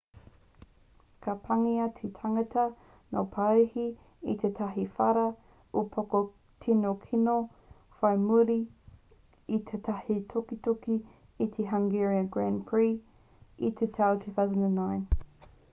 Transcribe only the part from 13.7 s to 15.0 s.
te tau 2009